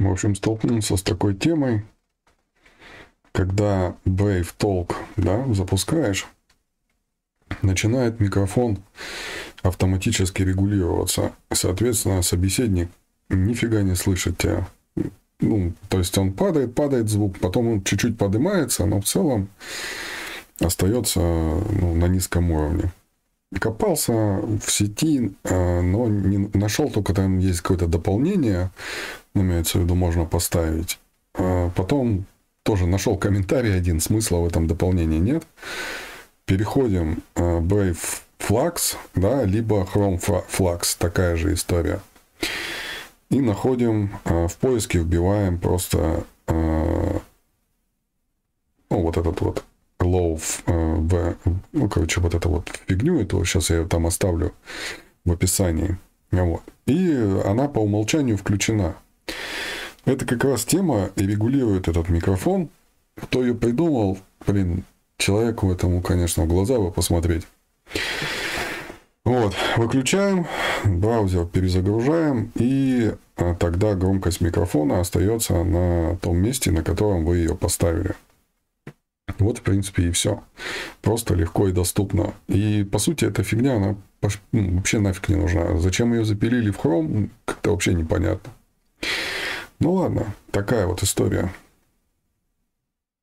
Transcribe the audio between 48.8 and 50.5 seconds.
вот этот вот low